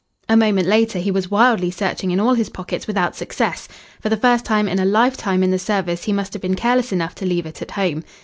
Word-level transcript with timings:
A 0.27 0.35
moment 0.35 0.67
later 0.67 0.97
he 0.97 1.11
was 1.11 1.29
wildly 1.29 1.69
searching 1.69 2.09
in 2.09 2.19
all 2.19 2.33
his 2.33 2.49
pockets 2.49 2.87
without 2.87 3.15
success. 3.15 3.67
For 3.99 4.09
the 4.09 4.17
first 4.17 4.45
time 4.45 4.67
in 4.67 4.79
a 4.79 4.83
lifetime 4.83 5.43
in 5.43 5.51
the 5.51 5.59
service 5.59 6.05
he 6.05 6.11
must 6.11 6.33
have 6.33 6.41
been 6.41 6.55
careless 6.55 6.91
enough 6.91 7.13
to 7.13 7.25
leave 7.27 7.45
it 7.45 7.61
at 7.61 7.69
home. 7.69 8.03